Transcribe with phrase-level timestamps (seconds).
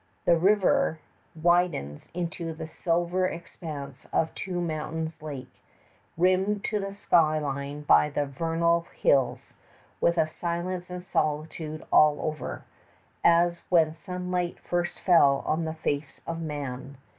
[0.25, 0.97] The river
[1.39, 5.61] widens into the silver expanse of Two Mountains Lake,
[6.17, 9.53] rimmed to the sky line by the vernal hills,
[9.99, 12.61] with a silence and solitude over all,
[13.23, 16.97] as when sunlight first fell on face of man.